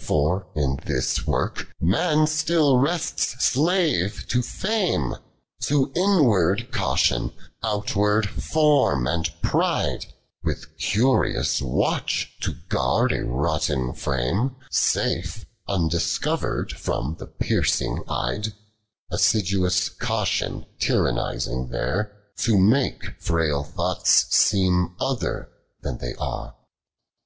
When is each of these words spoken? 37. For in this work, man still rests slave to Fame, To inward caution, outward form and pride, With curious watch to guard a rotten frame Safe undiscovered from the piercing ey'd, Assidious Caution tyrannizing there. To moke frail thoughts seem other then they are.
37. 0.00 0.06
For 0.06 0.46
in 0.54 0.76
this 0.84 1.26
work, 1.26 1.72
man 1.80 2.26
still 2.26 2.76
rests 2.76 3.42
slave 3.42 4.26
to 4.28 4.42
Fame, 4.42 5.14
To 5.62 5.90
inward 5.96 6.70
caution, 6.70 7.32
outward 7.64 8.28
form 8.28 9.06
and 9.06 9.30
pride, 9.40 10.12
With 10.44 10.76
curious 10.76 11.62
watch 11.62 12.34
to 12.42 12.52
guard 12.68 13.12
a 13.14 13.24
rotten 13.24 13.94
frame 13.94 14.56
Safe 14.70 15.46
undiscovered 15.66 16.72
from 16.72 17.16
the 17.18 17.26
piercing 17.26 18.04
ey'd, 18.10 18.52
Assidious 19.10 19.88
Caution 19.88 20.66
tyrannizing 20.80 21.70
there. 21.70 22.12
To 22.40 22.58
moke 22.58 23.14
frail 23.18 23.62
thoughts 23.64 24.26
seem 24.36 24.94
other 25.00 25.48
then 25.80 25.96
they 25.96 26.12
are. 26.20 26.56